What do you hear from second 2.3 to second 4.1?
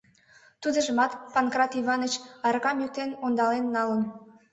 аракам йӱктен ондален налын.